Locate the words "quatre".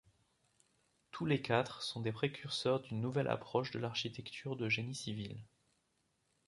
1.43-1.83